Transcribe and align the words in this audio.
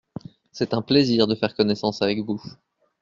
C’est 0.51 0.73
un 0.73 0.81
plaisir 0.81 1.27
de 1.27 1.35
faire 1.35 1.53
connaissance 1.53 2.01
avec 2.01 2.21
vous. 2.25 2.41